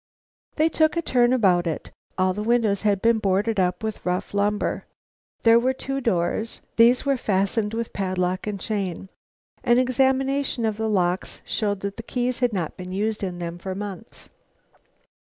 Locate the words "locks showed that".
10.89-12.07